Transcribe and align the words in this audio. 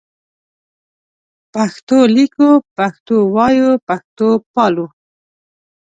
پښتو 1.53 1.97
لیکو 2.15 2.49
پښتو 2.77 3.15
وایو 3.35 3.71
پښتو 3.87 4.29
پالو 4.53 4.87